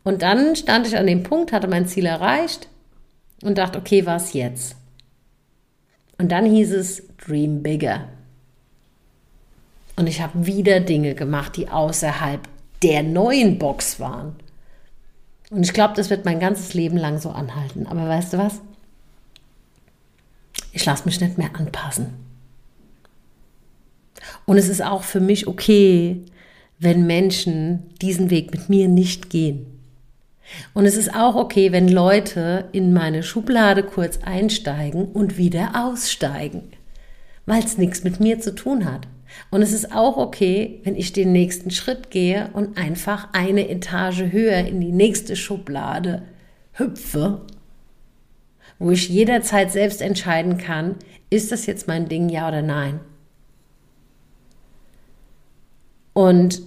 Und 0.02 0.22
dann 0.22 0.56
stand 0.56 0.86
ich 0.86 0.96
an 0.96 1.06
dem 1.06 1.22
Punkt, 1.22 1.52
hatte 1.52 1.68
mein 1.68 1.86
Ziel 1.86 2.06
erreicht 2.06 2.68
und 3.42 3.58
dachte, 3.58 3.78
okay, 3.78 4.06
was 4.06 4.32
jetzt? 4.32 4.76
Und 6.18 6.32
dann 6.32 6.44
hieß 6.46 6.72
es 6.72 7.02
Dream 7.16 7.62
Bigger. 7.62 8.08
Und 9.96 10.06
ich 10.06 10.20
habe 10.20 10.46
wieder 10.46 10.80
Dinge 10.80 11.14
gemacht, 11.14 11.56
die 11.56 11.68
außerhalb 11.68 12.40
der 12.82 13.02
neuen 13.02 13.58
Box 13.58 14.00
waren. 14.00 14.36
Und 15.50 15.64
ich 15.64 15.72
glaube, 15.72 15.94
das 15.94 16.10
wird 16.10 16.24
mein 16.24 16.40
ganzes 16.40 16.74
Leben 16.74 16.96
lang 16.96 17.18
so 17.18 17.30
anhalten. 17.30 17.86
Aber 17.86 18.08
weißt 18.08 18.32
du 18.32 18.38
was? 18.38 18.60
Ich 20.72 20.84
lasse 20.84 21.04
mich 21.04 21.20
nicht 21.20 21.38
mehr 21.38 21.50
anpassen. 21.54 22.14
Und 24.46 24.56
es 24.56 24.68
ist 24.68 24.82
auch 24.82 25.02
für 25.02 25.20
mich 25.20 25.46
okay, 25.48 26.24
wenn 26.78 27.06
Menschen 27.06 27.90
diesen 28.00 28.30
Weg 28.30 28.52
mit 28.52 28.68
mir 28.68 28.88
nicht 28.88 29.28
gehen. 29.30 29.66
Und 30.74 30.84
es 30.84 30.96
ist 30.96 31.14
auch 31.14 31.36
okay, 31.36 31.72
wenn 31.72 31.88
Leute 31.88 32.68
in 32.72 32.92
meine 32.92 33.22
Schublade 33.22 33.82
kurz 33.82 34.18
einsteigen 34.22 35.06
und 35.06 35.36
wieder 35.36 35.72
aussteigen, 35.74 36.62
weil 37.46 37.62
es 37.62 37.78
nichts 37.78 38.02
mit 38.02 38.20
mir 38.20 38.40
zu 38.40 38.54
tun 38.54 38.84
hat. 38.84 39.06
Und 39.50 39.62
es 39.62 39.72
ist 39.72 39.92
auch 39.92 40.16
okay, 40.16 40.80
wenn 40.84 40.96
ich 40.96 41.12
den 41.12 41.32
nächsten 41.32 41.70
Schritt 41.70 42.10
gehe 42.10 42.50
und 42.52 42.78
einfach 42.78 43.28
eine 43.32 43.68
Etage 43.68 44.24
höher 44.30 44.58
in 44.58 44.80
die 44.80 44.92
nächste 44.92 45.36
Schublade 45.36 46.22
hüpfe, 46.72 47.42
wo 48.78 48.90
ich 48.90 49.08
jederzeit 49.08 49.70
selbst 49.70 50.00
entscheiden 50.00 50.58
kann, 50.58 50.96
ist 51.28 51.52
das 51.52 51.66
jetzt 51.66 51.86
mein 51.86 52.08
Ding, 52.08 52.28
ja 52.28 52.48
oder 52.48 52.62
nein. 52.62 53.00
Und 56.12 56.62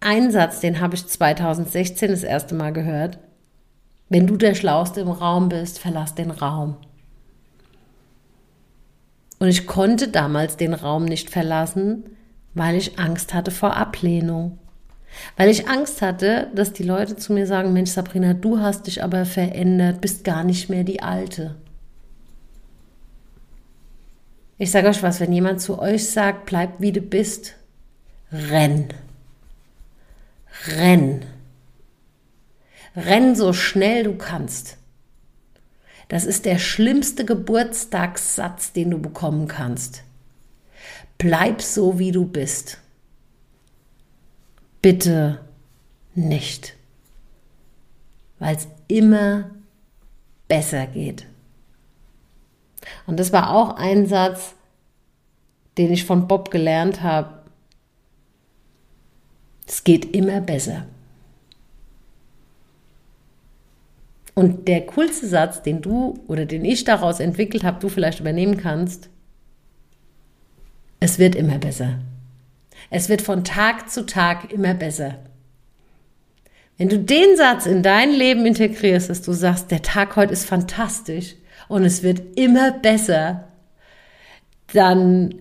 ein 0.00 0.30
Satz, 0.32 0.60
den 0.60 0.80
habe 0.80 0.96
ich 0.96 1.06
2016 1.06 2.10
das 2.10 2.24
erste 2.24 2.54
Mal 2.54 2.72
gehört. 2.72 3.18
Wenn 4.08 4.26
du 4.26 4.36
der 4.36 4.54
Schlauste 4.54 5.00
im 5.00 5.08
Raum 5.08 5.48
bist, 5.48 5.78
verlass 5.78 6.14
den 6.14 6.30
Raum. 6.30 6.76
Und 9.42 9.48
ich 9.48 9.66
konnte 9.66 10.06
damals 10.06 10.56
den 10.56 10.72
Raum 10.72 11.04
nicht 11.04 11.28
verlassen, 11.28 12.04
weil 12.54 12.76
ich 12.76 13.00
Angst 13.00 13.34
hatte 13.34 13.50
vor 13.50 13.76
Ablehnung. 13.76 14.60
Weil 15.36 15.48
ich 15.48 15.66
Angst 15.66 16.00
hatte, 16.00 16.46
dass 16.54 16.72
die 16.72 16.84
Leute 16.84 17.16
zu 17.16 17.32
mir 17.32 17.48
sagen, 17.48 17.72
Mensch 17.72 17.90
Sabrina, 17.90 18.34
du 18.34 18.60
hast 18.60 18.86
dich 18.86 19.02
aber 19.02 19.24
verändert, 19.24 20.00
bist 20.00 20.22
gar 20.22 20.44
nicht 20.44 20.70
mehr 20.70 20.84
die 20.84 21.02
Alte. 21.02 21.56
Ich 24.58 24.70
sage 24.70 24.86
euch 24.86 25.02
was, 25.02 25.18
wenn 25.18 25.32
jemand 25.32 25.60
zu 25.60 25.80
euch 25.80 26.08
sagt, 26.08 26.46
bleib 26.46 26.74
wie 26.78 26.92
du 26.92 27.00
bist, 27.00 27.56
renn. 28.30 28.94
Renn. 30.68 31.24
Renn 32.94 33.34
so 33.34 33.52
schnell 33.52 34.04
du 34.04 34.14
kannst. 34.14 34.78
Das 36.12 36.26
ist 36.26 36.44
der 36.44 36.58
schlimmste 36.58 37.24
Geburtstagssatz, 37.24 38.74
den 38.74 38.90
du 38.90 38.98
bekommen 38.98 39.48
kannst. 39.48 40.02
Bleib 41.16 41.62
so, 41.62 41.98
wie 41.98 42.12
du 42.12 42.26
bist. 42.26 42.76
Bitte 44.82 45.40
nicht. 46.14 46.76
Weil 48.38 48.56
es 48.56 48.68
immer 48.88 49.52
besser 50.48 50.86
geht. 50.86 51.24
Und 53.06 53.18
das 53.18 53.32
war 53.32 53.50
auch 53.50 53.76
ein 53.76 54.06
Satz, 54.06 54.54
den 55.78 55.90
ich 55.90 56.04
von 56.04 56.28
Bob 56.28 56.50
gelernt 56.50 57.02
habe. 57.02 57.42
Es 59.66 59.82
geht 59.82 60.14
immer 60.14 60.42
besser. 60.42 60.84
Und 64.34 64.66
der 64.66 64.86
coolste 64.86 65.26
Satz, 65.26 65.62
den 65.62 65.82
du 65.82 66.18
oder 66.26 66.46
den 66.46 66.64
ich 66.64 66.84
daraus 66.84 67.20
entwickelt 67.20 67.64
habe, 67.64 67.80
du 67.80 67.88
vielleicht 67.88 68.20
übernehmen 68.20 68.56
kannst, 68.56 69.10
es 71.00 71.18
wird 71.18 71.34
immer 71.34 71.58
besser. 71.58 71.98
Es 72.88 73.08
wird 73.08 73.22
von 73.22 73.44
Tag 73.44 73.90
zu 73.90 74.06
Tag 74.06 74.52
immer 74.52 74.74
besser. 74.74 75.18
Wenn 76.78 76.88
du 76.88 76.98
den 76.98 77.36
Satz 77.36 77.66
in 77.66 77.82
dein 77.82 78.10
Leben 78.10 78.46
integrierst, 78.46 79.10
dass 79.10 79.22
du 79.22 79.32
sagst, 79.32 79.70
der 79.70 79.82
Tag 79.82 80.16
heute 80.16 80.32
ist 80.32 80.46
fantastisch 80.46 81.36
und 81.68 81.84
es 81.84 82.02
wird 82.02 82.22
immer 82.36 82.72
besser, 82.72 83.48
dann 84.72 85.34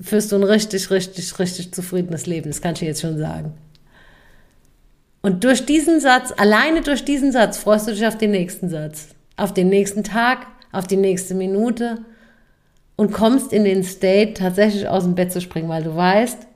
führst 0.00 0.32
du 0.32 0.36
ein 0.36 0.44
richtig, 0.44 0.90
richtig, 0.90 1.38
richtig 1.38 1.72
zufriedenes 1.74 2.26
Leben. 2.26 2.50
Das 2.50 2.62
kann 2.62 2.74
ich 2.74 2.80
dir 2.80 2.86
jetzt 2.86 3.00
schon 3.00 3.18
sagen. 3.18 3.54
Und 5.26 5.42
durch 5.42 5.66
diesen 5.66 5.98
Satz, 5.98 6.32
alleine 6.36 6.82
durch 6.82 7.04
diesen 7.04 7.32
Satz, 7.32 7.58
freust 7.58 7.88
du 7.88 7.90
dich 7.90 8.06
auf 8.06 8.16
den 8.16 8.30
nächsten 8.30 8.68
Satz, 8.68 9.08
auf 9.36 9.52
den 9.52 9.68
nächsten 9.68 10.04
Tag, 10.04 10.46
auf 10.70 10.86
die 10.86 10.96
nächste 10.96 11.34
Minute 11.34 11.98
und 12.94 13.10
kommst 13.10 13.52
in 13.52 13.64
den 13.64 13.82
State, 13.82 14.34
tatsächlich 14.34 14.86
aus 14.86 15.02
dem 15.02 15.16
Bett 15.16 15.32
zu 15.32 15.40
springen, 15.40 15.68
weil 15.68 15.82
du 15.82 15.96
weißt, 15.96 16.46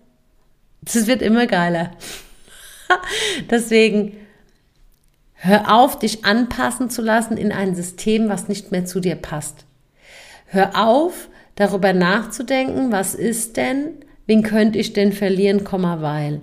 es 0.87 1.09
wird 1.09 1.21
immer 1.21 1.49
geiler. 1.49 1.91
Deswegen 3.50 4.17
hör 5.33 5.75
auf, 5.75 5.99
dich 5.99 6.25
anpassen 6.25 6.91
zu 6.91 7.03
lassen 7.03 7.37
in 7.37 7.50
ein 7.50 7.75
System, 7.75 8.29
was 8.29 8.47
nicht 8.47 8.71
mehr 8.71 8.85
zu 8.85 9.00
dir 9.00 9.17
passt. 9.17 9.65
Hör 10.47 10.81
auf, 10.81 11.29
darüber 11.57 11.93
nachzudenken, 11.93 12.93
was 12.93 13.17
ist 13.17 13.57
denn, 13.57 13.97
wen 14.29 14.45
könnte 14.45 14.79
ich 14.79 14.93
denn 14.93 15.12
verlieren, 15.12 15.65
weil. 15.73 16.43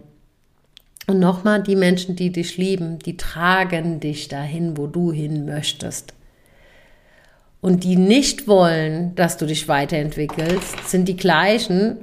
Und 1.07 1.19
nochmal, 1.19 1.63
die 1.63 1.77
Menschen, 1.77 2.17
die 2.17 2.33
dich 2.33 2.57
lieben, 2.57 2.99
die 2.99 3.15
tragen 3.15 4.01
dich 4.01 4.27
dahin, 4.27 4.75
wo 4.75 4.87
du 4.87 5.13
hin 5.13 5.45
möchtest. 5.45 6.13
Und 7.61 7.85
die 7.85 7.95
nicht 7.95 8.47
wollen, 8.47 9.15
dass 9.15 9.37
du 9.37 9.45
dich 9.45 9.69
weiterentwickelst, 9.69 10.89
sind 10.89 11.07
die 11.07 11.15
gleichen, 11.15 11.97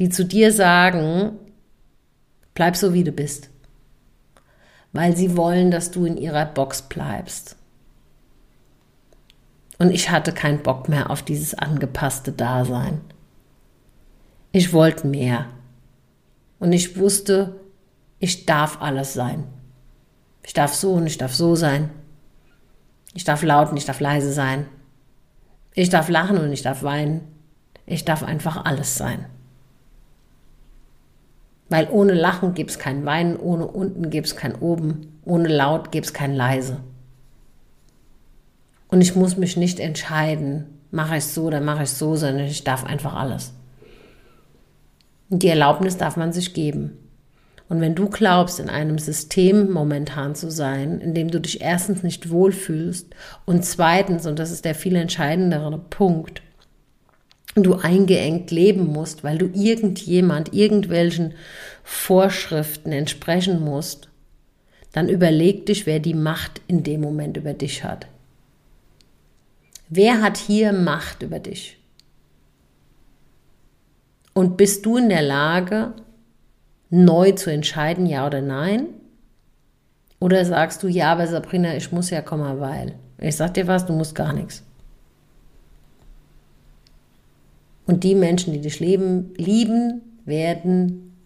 die 0.00 0.10
zu 0.10 0.24
dir 0.24 0.52
sagen, 0.52 1.38
bleib 2.54 2.76
so, 2.76 2.92
wie 2.92 3.04
du 3.04 3.12
bist. 3.12 3.48
Weil 4.92 5.16
sie 5.16 5.36
wollen, 5.36 5.70
dass 5.70 5.92
du 5.92 6.04
in 6.04 6.16
ihrer 6.16 6.44
Box 6.44 6.82
bleibst. 6.82 7.56
Und 9.78 9.92
ich 9.92 10.10
hatte 10.10 10.32
keinen 10.32 10.64
Bock 10.64 10.88
mehr 10.88 11.10
auf 11.10 11.22
dieses 11.22 11.54
angepasste 11.54 12.32
Dasein. 12.32 13.00
Ich 14.50 14.72
wollte 14.72 15.06
mehr. 15.06 15.46
Und 16.58 16.72
ich 16.72 16.98
wusste, 16.98 17.54
ich 18.18 18.46
darf 18.46 18.80
alles 18.80 19.14
sein. 19.14 19.44
Ich 20.42 20.54
darf 20.54 20.74
so 20.74 20.94
und 20.94 21.06
ich 21.06 21.18
darf 21.18 21.34
so 21.34 21.54
sein. 21.54 21.90
Ich 23.14 23.24
darf 23.24 23.42
laut 23.42 23.70
und 23.70 23.76
ich 23.76 23.84
darf 23.84 24.00
leise 24.00 24.32
sein. 24.32 24.66
Ich 25.74 25.90
darf 25.90 26.08
lachen 26.08 26.38
und 26.38 26.52
ich 26.52 26.62
darf 26.62 26.82
weinen. 26.82 27.20
Ich 27.86 28.04
darf 28.04 28.22
einfach 28.22 28.64
alles 28.64 28.96
sein. 28.96 29.26
Weil 31.68 31.88
ohne 31.90 32.14
Lachen 32.14 32.54
gibt 32.54 32.70
es 32.70 32.78
kein 32.78 33.04
Weinen, 33.04 33.36
ohne 33.36 33.66
unten 33.66 34.10
gibt 34.10 34.26
es 34.26 34.36
kein 34.36 34.54
oben, 34.54 35.20
ohne 35.24 35.48
laut 35.48 35.92
gibt 35.92 36.06
es 36.06 36.14
kein 36.14 36.34
leise. 36.34 36.80
Und 38.88 39.02
ich 39.02 39.14
muss 39.14 39.36
mich 39.36 39.56
nicht 39.56 39.80
entscheiden, 39.80 40.66
mache 40.90 41.18
ich 41.18 41.24
so 41.24 41.44
oder 41.44 41.60
mache 41.60 41.82
ich 41.82 41.90
so, 41.90 42.16
sondern 42.16 42.46
ich 42.46 42.64
darf 42.64 42.84
einfach 42.84 43.14
alles. 43.14 43.52
Und 45.28 45.42
die 45.42 45.48
Erlaubnis 45.48 45.98
darf 45.98 46.16
man 46.16 46.32
sich 46.32 46.54
geben. 46.54 46.96
Und 47.68 47.80
wenn 47.80 47.94
du 47.94 48.08
glaubst, 48.08 48.60
in 48.60 48.70
einem 48.70 48.98
System 48.98 49.70
momentan 49.70 50.34
zu 50.34 50.50
sein, 50.50 51.00
in 51.00 51.14
dem 51.14 51.30
du 51.30 51.40
dich 51.40 51.60
erstens 51.60 52.02
nicht 52.02 52.30
wohlfühlst 52.30 53.14
und 53.44 53.64
zweitens, 53.64 54.26
und 54.26 54.38
das 54.38 54.50
ist 54.50 54.64
der 54.64 54.74
viel 54.74 54.96
entscheidendere 54.96 55.78
Punkt, 55.78 56.42
du 57.54 57.74
eingeengt 57.74 58.50
leben 58.50 58.86
musst, 58.86 59.24
weil 59.24 59.36
du 59.36 59.46
irgendjemand, 59.46 60.54
irgendwelchen 60.54 61.34
Vorschriften 61.82 62.92
entsprechen 62.92 63.60
musst, 63.60 64.08
dann 64.92 65.08
überleg 65.08 65.66
dich, 65.66 65.84
wer 65.86 66.00
die 66.00 66.14
Macht 66.14 66.62
in 66.66 66.82
dem 66.82 67.00
Moment 67.00 67.36
über 67.36 67.52
dich 67.52 67.84
hat. 67.84 68.06
Wer 69.90 70.22
hat 70.22 70.36
hier 70.36 70.72
Macht 70.72 71.22
über 71.22 71.38
dich? 71.38 71.78
Und 74.34 74.56
bist 74.56 74.86
du 74.86 74.96
in 74.96 75.08
der 75.08 75.22
Lage, 75.22 75.94
neu 76.90 77.32
zu 77.32 77.50
entscheiden, 77.50 78.06
ja 78.06 78.26
oder 78.26 78.40
nein? 78.40 78.86
Oder 80.20 80.44
sagst 80.44 80.82
du, 80.82 80.88
ja, 80.88 81.12
aber 81.12 81.26
Sabrina, 81.26 81.76
ich 81.76 81.92
muss 81.92 82.10
ja 82.10 82.22
kommen, 82.22 82.60
weil. 82.60 82.94
Ich 83.20 83.36
sag 83.36 83.54
dir 83.54 83.66
was, 83.66 83.86
du 83.86 83.92
musst 83.92 84.14
gar 84.14 84.32
nichts. 84.32 84.62
Und 87.86 88.04
die 88.04 88.14
Menschen, 88.14 88.52
die 88.52 88.60
dich 88.60 88.80
leben, 88.80 89.32
lieben, 89.36 90.02
werden 90.24 91.16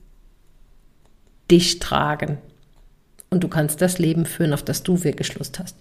dich 1.50 1.78
tragen. 1.80 2.38
Und 3.30 3.42
du 3.42 3.48
kannst 3.48 3.80
das 3.80 3.98
Leben 3.98 4.26
führen, 4.26 4.52
auf 4.52 4.62
das 4.62 4.82
du 4.82 5.02
wirklich 5.04 5.34
Lust 5.38 5.58
hast. 5.58 5.76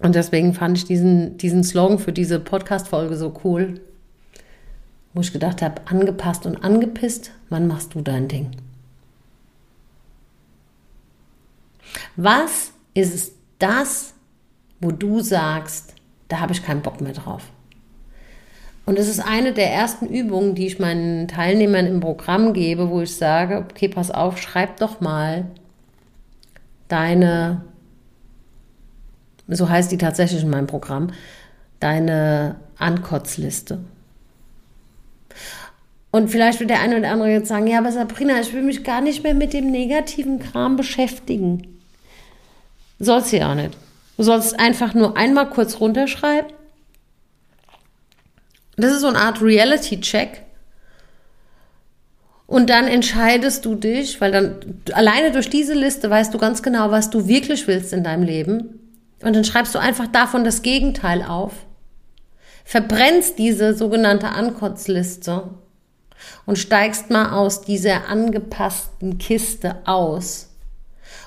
Und 0.00 0.14
deswegen 0.14 0.54
fand 0.54 0.78
ich 0.78 0.84
diesen, 0.84 1.36
diesen 1.38 1.64
Slogan 1.64 1.98
für 1.98 2.12
diese 2.12 2.38
Podcast-Folge 2.38 3.16
so 3.16 3.34
cool, 3.44 3.80
wo 5.18 5.22
ich 5.22 5.32
gedacht 5.32 5.62
habe, 5.62 5.82
angepasst 5.86 6.46
und 6.46 6.62
angepisst, 6.62 7.32
wann 7.48 7.66
machst 7.66 7.92
du 7.96 8.02
dein 8.02 8.28
Ding? 8.28 8.52
Was 12.14 12.70
ist 12.94 13.12
es 13.12 13.32
das, 13.58 14.14
wo 14.80 14.92
du 14.92 15.18
sagst, 15.18 15.96
da 16.28 16.38
habe 16.38 16.52
ich 16.52 16.62
keinen 16.62 16.82
Bock 16.82 17.00
mehr 17.00 17.14
drauf? 17.14 17.42
Und 18.86 18.96
es 18.96 19.08
ist 19.08 19.18
eine 19.18 19.52
der 19.52 19.72
ersten 19.72 20.06
Übungen, 20.06 20.54
die 20.54 20.68
ich 20.68 20.78
meinen 20.78 21.26
Teilnehmern 21.26 21.86
im 21.86 21.98
Programm 21.98 22.52
gebe, 22.52 22.88
wo 22.88 23.00
ich 23.00 23.16
sage, 23.16 23.66
okay, 23.68 23.88
pass 23.88 24.12
auf, 24.12 24.38
schreib 24.38 24.76
doch 24.76 25.00
mal 25.00 25.46
deine, 26.86 27.62
so 29.48 29.68
heißt 29.68 29.90
die 29.90 29.98
tatsächlich 29.98 30.44
in 30.44 30.50
meinem 30.50 30.68
Programm, 30.68 31.08
deine 31.80 32.54
Ankotzliste. 32.76 33.80
Und 36.10 36.30
vielleicht 36.30 36.60
wird 36.60 36.70
der 36.70 36.80
eine 36.80 36.98
oder 36.98 37.10
andere 37.10 37.30
jetzt 37.30 37.48
sagen, 37.48 37.66
ja, 37.66 37.78
aber 37.78 37.92
Sabrina, 37.92 38.40
ich 38.40 38.52
will 38.52 38.62
mich 38.62 38.82
gar 38.82 39.00
nicht 39.00 39.22
mehr 39.22 39.34
mit 39.34 39.52
dem 39.52 39.70
negativen 39.70 40.38
Kram 40.38 40.76
beschäftigen. 40.76 41.78
Sollst 42.98 43.32
du 43.32 43.38
ja 43.38 43.50
auch 43.50 43.54
nicht. 43.54 43.76
Du 44.16 44.22
sollst 44.22 44.58
einfach 44.58 44.94
nur 44.94 45.16
einmal 45.16 45.50
kurz 45.50 45.80
runterschreiben 45.80 46.52
das 48.78 48.92
ist 48.92 49.00
so 49.00 49.08
eine 49.08 49.18
Art 49.18 49.42
Reality-Check. 49.42 50.42
Und 52.46 52.70
dann 52.70 52.86
entscheidest 52.86 53.64
du 53.66 53.74
dich, 53.74 54.20
weil 54.20 54.32
dann 54.32 54.82
alleine 54.92 55.32
durch 55.32 55.50
diese 55.50 55.74
Liste 55.74 56.08
weißt 56.08 56.32
du 56.32 56.38
ganz 56.38 56.62
genau, 56.62 56.90
was 56.90 57.10
du 57.10 57.28
wirklich 57.28 57.66
willst 57.66 57.92
in 57.92 58.04
deinem 58.04 58.22
Leben. 58.22 58.80
Und 59.20 59.36
dann 59.36 59.44
schreibst 59.44 59.74
du 59.74 59.78
einfach 59.78 60.06
davon 60.06 60.44
das 60.44 60.62
Gegenteil 60.62 61.22
auf. 61.22 61.52
Verbrennst 62.68 63.38
diese 63.38 63.74
sogenannte 63.74 64.28
Ankotzliste 64.28 65.44
und 66.44 66.58
steigst 66.58 67.08
mal 67.08 67.32
aus 67.32 67.62
dieser 67.62 68.10
angepassten 68.10 69.16
Kiste 69.16 69.76
aus 69.86 70.50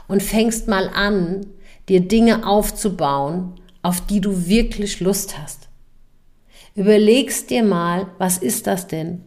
und 0.08 0.22
fängst 0.22 0.68
mal 0.68 0.88
an, 0.94 1.48
dir 1.90 2.02
Dinge 2.02 2.46
aufzubauen, 2.46 3.60
auf 3.82 4.02
die 4.02 4.22
du 4.22 4.46
wirklich 4.46 5.00
Lust 5.00 5.40
hast. 5.40 5.68
Überlegst 6.76 7.50
dir 7.50 7.64
mal, 7.64 8.06
was 8.20 8.38
ist 8.38 8.68
das 8.68 8.86
denn? 8.86 9.24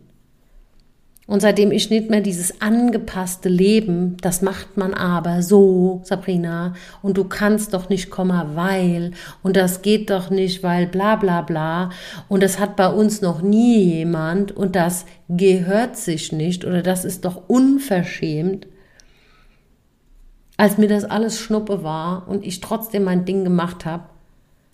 Und 1.26 1.40
seitdem 1.40 1.72
ich 1.72 1.88
nicht 1.88 2.10
mehr 2.10 2.20
dieses 2.20 2.60
angepasste 2.60 3.48
Leben, 3.48 4.18
das 4.20 4.42
macht 4.42 4.76
man 4.76 4.92
aber 4.92 5.42
so, 5.42 6.02
Sabrina, 6.04 6.74
und 7.00 7.16
du 7.16 7.24
kannst 7.24 7.72
doch 7.72 7.88
nicht 7.88 8.10
kommen, 8.10 8.54
weil, 8.54 9.12
und 9.42 9.56
das 9.56 9.80
geht 9.80 10.10
doch 10.10 10.28
nicht, 10.28 10.62
weil 10.62 10.87
bla 10.87 11.16
bla 11.16 11.40
bla, 11.40 11.90
und 12.28 12.42
das 12.42 12.58
hat 12.58 12.76
bei 12.76 12.88
uns 12.88 13.22
noch 13.22 13.40
nie 13.40 13.78
jemand, 13.78 14.52
und 14.52 14.76
das 14.76 15.06
gehört 15.30 15.96
sich 15.96 16.30
nicht, 16.30 16.66
oder 16.66 16.82
das 16.82 17.06
ist 17.06 17.24
doch 17.24 17.48
unverschämt. 17.48 18.66
Als 20.58 20.76
mir 20.76 20.88
das 20.88 21.04
alles 21.04 21.38
Schnuppe 21.38 21.82
war 21.82 22.28
und 22.28 22.44
ich 22.44 22.60
trotzdem 22.60 23.04
mein 23.04 23.24
Ding 23.24 23.44
gemacht 23.44 23.87
habe, 23.87 24.04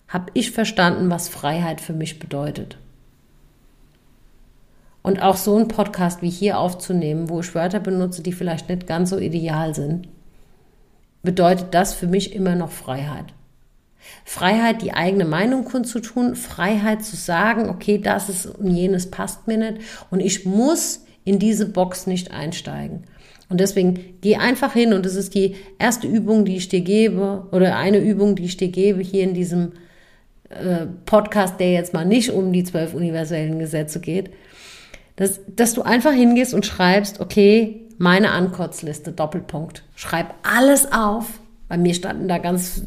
habe 0.09 0.25
ich 0.33 0.51
verstanden, 0.51 1.09
was 1.09 1.29
Freiheit 1.29 1.79
für 1.79 1.93
mich 1.93 2.19
bedeutet. 2.19 2.77
Und 5.03 5.21
auch 5.21 5.35
so 5.35 5.55
einen 5.55 5.67
Podcast 5.67 6.21
wie 6.21 6.29
hier 6.29 6.59
aufzunehmen, 6.59 7.29
wo 7.29 7.39
ich 7.39 7.55
Wörter 7.55 7.79
benutze, 7.79 8.21
die 8.21 8.33
vielleicht 8.33 8.69
nicht 8.69 8.85
ganz 8.85 9.09
so 9.09 9.17
ideal 9.17 9.73
sind, 9.73 10.07
bedeutet 11.23 11.67
das 11.71 11.93
für 11.93 12.07
mich 12.07 12.35
immer 12.35 12.55
noch 12.55 12.71
Freiheit. 12.71 13.25
Freiheit, 14.25 14.81
die 14.81 14.93
eigene 14.93 15.25
Meinung 15.25 15.65
kundzutun, 15.65 16.35
Freiheit 16.35 17.03
zu 17.03 17.15
sagen, 17.15 17.69
okay, 17.69 17.97
das 17.97 18.29
ist 18.29 18.45
und 18.45 18.71
jenes 18.71 19.09
passt 19.09 19.47
mir 19.47 19.57
nicht 19.57 19.81
und 20.09 20.19
ich 20.19 20.45
muss 20.45 21.05
in 21.23 21.39
diese 21.39 21.67
Box 21.67 22.07
nicht 22.07 22.31
einsteigen. 22.31 23.03
Und 23.49 23.59
deswegen 23.59 24.17
geh 24.21 24.37
einfach 24.37 24.73
hin 24.73 24.93
und 24.93 25.05
das 25.05 25.15
ist 25.15 25.35
die 25.35 25.55
erste 25.77 26.07
Übung, 26.07 26.45
die 26.45 26.55
ich 26.55 26.69
dir 26.69 26.81
gebe 26.81 27.47
oder 27.51 27.75
eine 27.75 27.97
Übung, 27.97 28.35
die 28.35 28.45
ich 28.45 28.57
dir 28.57 28.69
gebe 28.69 29.01
hier 29.01 29.23
in 29.23 29.33
diesem 29.33 29.73
äh, 30.49 30.85
Podcast, 31.05 31.59
der 31.59 31.73
jetzt 31.73 31.93
mal 31.93 32.05
nicht 32.05 32.31
um 32.31 32.53
die 32.53 32.63
zwölf 32.63 32.93
universellen 32.93 33.59
Gesetze 33.59 33.99
geht, 33.99 34.31
dass, 35.21 35.39
dass 35.47 35.75
du 35.75 35.83
einfach 35.83 36.13
hingehst 36.13 36.55
und 36.55 36.65
schreibst, 36.65 37.19
okay, 37.19 37.87
meine 37.99 38.31
Ankotzliste, 38.31 39.11
Doppelpunkt. 39.11 39.83
Schreib 39.95 40.33
alles 40.41 40.91
auf. 40.91 41.27
Bei 41.67 41.77
mir 41.77 41.93
standen 41.93 42.27
da 42.27 42.39
ganz 42.39 42.81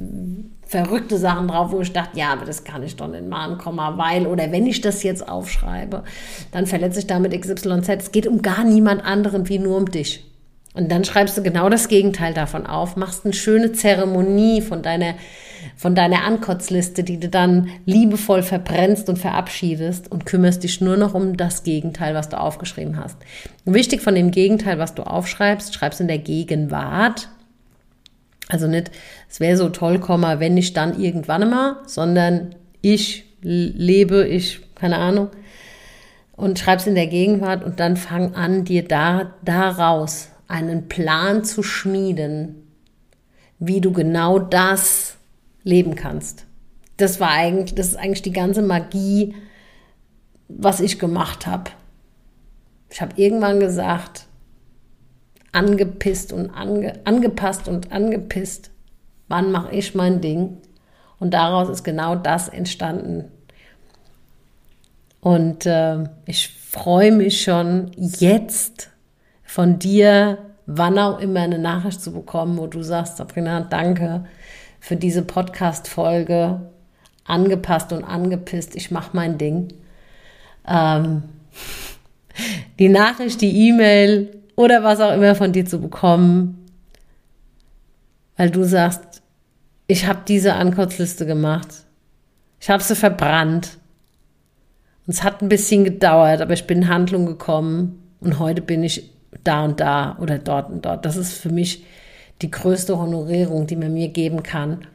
verrückte 0.67 1.17
Sachen 1.17 1.47
drauf, 1.47 1.71
wo 1.71 1.81
ich 1.81 1.93
dachte, 1.93 2.19
ja, 2.19 2.33
aber 2.33 2.45
das 2.45 2.65
kann 2.65 2.83
ich 2.83 2.97
doch 2.97 3.07
nicht 3.07 3.29
machen, 3.29 3.59
Komma, 3.59 3.97
weil, 3.99 4.27
oder 4.27 4.51
wenn 4.51 4.67
ich 4.67 4.81
das 4.81 5.05
jetzt 5.05 5.29
aufschreibe, 5.29 6.03
dann 6.51 6.67
verletze 6.67 6.99
ich 6.99 7.07
damit 7.07 7.41
XYZ. 7.41 7.89
Es 7.89 8.11
geht 8.11 8.27
um 8.27 8.43
gar 8.43 8.65
niemand 8.65 9.05
anderen 9.05 9.49
wie 9.49 9.61
nur 9.61 9.77
um 9.77 9.89
dich. 9.89 10.25
Und 10.75 10.91
dann 10.91 11.05
schreibst 11.05 11.39
du 11.39 11.43
genau 11.45 11.69
das 11.69 11.87
Gegenteil 11.87 12.35
davon 12.35 12.67
auf, 12.67 12.97
machst 12.97 13.25
eine 13.25 13.35
schöne 13.35 13.71
Zeremonie 13.71 14.61
von 14.61 14.83
deiner, 14.83 15.15
von 15.77 15.95
deiner 15.95 16.25
Ankotzliste, 16.25 17.05
die 17.05 17.19
du 17.19 17.29
dann 17.29 17.69
liebevoll 17.85 18.43
verbrennst 18.43 19.09
und 19.09 19.19
verabschiedest 19.19 20.11
und 20.11 20.27
kümmerst 20.27 20.63
dich 20.63 20.81
nur 20.81 20.97
noch 20.97 21.15
um 21.15 21.37
das 21.37 21.63
Gegenteil, 21.63 22.15
was 22.15 22.29
du 22.29 22.39
aufgeschrieben 22.39 22.99
hast. 22.99 23.17
wichtig 23.65 24.01
von 24.01 24.15
dem 24.15 24.31
Gegenteil, 24.31 24.79
was 24.79 24.95
du 24.95 25.03
aufschreibst, 25.03 25.75
schreibst 25.75 26.01
in 26.01 26.09
der 26.09 26.19
Gegenwart. 26.19 27.29
Also 28.49 28.67
nicht, 28.67 28.91
es 29.29 29.41
wäre 29.41 29.57
so 29.57 29.69
toll, 29.71 30.01
wenn 30.01 30.57
ich 30.57 30.73
dann 30.73 31.01
irgendwann 31.01 31.49
mal, 31.49 31.77
sondern 31.87 32.55
ich 32.83 33.25
lebe, 33.41 34.27
ich, 34.27 34.61
keine 34.75 34.99
Ahnung, 34.99 35.29
und 36.37 36.59
schreibst 36.59 36.87
in 36.87 36.95
der 36.95 37.07
Gegenwart 37.07 37.65
und 37.65 37.81
dann 37.81 37.97
fang 37.97 38.35
an, 38.35 38.65
dir 38.65 38.87
da, 38.87 39.35
daraus 39.45 40.29
einen 40.49 40.89
Plan 40.89 41.45
zu 41.45 41.63
schmieden, 41.63 42.67
wie 43.59 43.81
du 43.81 43.93
genau 43.93 44.39
das 44.39 45.17
leben 45.65 45.97
kannst. 45.97 46.47
Das 46.97 47.19
war 47.19 47.31
eigentlich, 47.31 47.75
das 47.75 47.89
ist 47.89 47.97
eigentlich 47.97 48.23
die 48.23 48.33
ganze 48.33 48.63
Magie, 48.63 49.35
was 50.49 50.81
ich 50.81 50.99
gemacht 50.99 51.47
habe. 51.47 51.71
Ich 52.91 53.01
habe 53.01 53.15
irgendwann 53.17 53.59
gesagt, 53.59 54.27
angepisst 55.51 56.33
und 56.33 56.51
ange, 56.51 57.01
angepasst 57.05 57.67
und 57.67 57.91
angepisst. 57.91 58.71
Wann 59.29 59.51
mache 59.51 59.75
ich 59.75 59.95
mein 59.95 60.21
Ding? 60.21 60.59
Und 61.19 61.35
daraus 61.35 61.69
ist 61.69 61.83
genau 61.83 62.15
das 62.15 62.49
entstanden. 62.49 63.25
Und 65.21 65.65
äh, 65.65 66.05
ich 66.27 66.51
freue 66.51 67.11
mich 67.11 67.43
schon 67.43 67.91
jetzt 67.97 68.91
von 69.43 69.79
dir, 69.79 70.39
wann 70.67 70.99
auch 70.99 71.19
immer, 71.19 71.41
eine 71.41 71.59
Nachricht 71.59 72.03
zu 72.03 72.13
bekommen, 72.13 72.59
wo 72.59 72.67
du 72.67 72.83
sagst, 72.83 73.17
Sabrina, 73.17 73.61
danke 73.63 74.27
für 74.85 74.97
diese 74.97 75.23
Podcast-Folge. 75.23 76.61
Angepasst 77.25 77.91
und 77.95 78.05
angepisst, 78.05 78.77
ich 78.77 78.91
mache 78.91 79.17
mein 79.17 79.39
Ding. 79.39 79.69
Ähm, 80.69 81.23
die 82.79 82.91
Nachricht, 82.91 83.41
die 83.41 83.69
E-Mail 83.69 84.37
oder 84.57 84.85
was 84.85 85.01
auch 85.01 85.15
immer 85.15 85.35
von 85.35 85.53
dir 85.53 85.65
zu 85.65 85.81
bekommen, 85.81 86.67
weil 88.37 88.51
du 88.51 88.65
sagst, 88.65 89.23
ich 89.87 90.07
habe 90.07 90.21
diese 90.29 90.53
Ankurzliste 90.53 91.25
gemacht. 91.25 91.69
Ich 92.61 92.69
habe 92.69 92.83
sie 92.83 92.95
verbrannt. 92.95 93.79
Und 95.07 95.15
es 95.15 95.23
hat 95.23 95.41
ein 95.41 95.49
bisschen 95.49 95.85
gedauert, 95.85 96.43
aber 96.43 96.53
ich 96.53 96.67
bin 96.67 96.83
in 96.83 96.89
Handlung 96.89 97.25
gekommen 97.25 98.03
und 98.21 98.39
heute 98.39 98.61
bin 98.61 98.83
ich 98.83 99.11
da 99.45 99.65
und 99.65 99.81
da 99.81 100.19
oder 100.21 100.39
dort 100.39 100.69
und 100.69 100.85
dort. 100.85 101.07
Das 101.07 101.17
ist 101.17 101.39
für 101.39 101.51
mich 101.51 101.85
die 102.43 102.51
größte 102.51 102.99
Honorierung, 102.99 103.67
die 103.67 103.77
man 103.77 103.93
mir 103.95 104.09
geben 104.09 104.43
kann. 104.43 104.87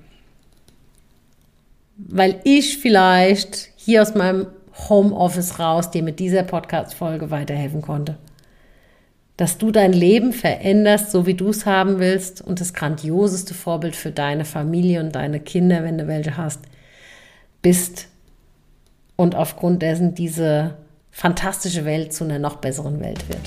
weil 2.07 2.39
ich 2.45 2.77
vielleicht 2.77 3.69
hier 3.75 4.01
aus 4.01 4.15
meinem 4.15 4.47
Homeoffice 4.87 5.59
raus 5.59 5.91
dir 5.91 6.01
mit 6.03 6.19
dieser 6.19 6.43
Podcast-Folge 6.43 7.29
weiterhelfen 7.29 7.81
konnte. 7.81 8.17
Dass 9.35 9.57
du 9.57 9.71
dein 9.71 9.93
Leben 9.93 10.31
veränderst, 10.33 11.11
so 11.11 11.25
wie 11.25 11.33
du 11.33 11.49
es 11.49 11.65
haben 11.65 11.99
willst 11.99 12.41
und 12.41 12.61
das 12.61 12.73
grandioseste 12.73 13.53
Vorbild 13.53 13.95
für 13.95 14.11
deine 14.11 14.45
Familie 14.45 15.01
und 15.01 15.13
deine 15.13 15.39
Kinder, 15.39 15.83
wenn 15.83 15.97
du 15.97 16.07
welche 16.07 16.37
hast, 16.37 16.61
bist 17.61 18.07
und 19.15 19.35
aufgrund 19.35 19.81
dessen 19.81 20.15
diese 20.15 20.75
fantastische 21.11 21.83
Welt 21.83 22.13
zu 22.13 22.23
einer 22.23 22.39
noch 22.39 22.57
besseren 22.57 23.01
Welt 23.01 23.27
wird. 23.27 23.41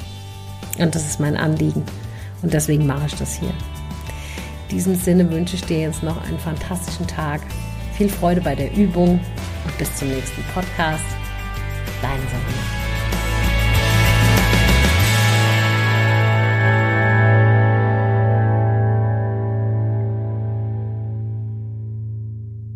Und 0.79 0.95
das 0.95 1.07
ist 1.07 1.21
mein 1.21 1.37
Anliegen. 1.37 1.85
Und 2.43 2.53
deswegen 2.53 2.87
mache 2.87 3.07
ich 3.07 3.15
das 3.15 3.35
hier. 3.35 3.53
In 4.73 4.79
diesem 4.79 4.95
Sinne 4.95 5.31
wünsche 5.31 5.55
ich 5.55 5.65
dir 5.67 5.81
jetzt 5.81 6.03
noch 6.03 6.25
einen 6.25 6.39
fantastischen 6.39 7.07
Tag. 7.07 7.43
Viel 7.93 8.09
Freude 8.09 8.41
bei 8.41 8.55
der 8.55 8.73
Übung 8.73 9.21
und 9.67 9.79
bis 9.79 9.95
zum 9.97 10.09
nächsten 10.09 10.43
Podcast. 10.55 11.05
Deine 12.01 12.23
Sabrina. 12.23 12.72